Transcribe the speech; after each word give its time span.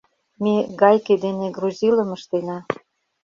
Ме 0.43 0.55
гайке 0.81 1.15
дене 1.23 1.47
грузилым 1.55 2.09
ыштена... 2.17 2.57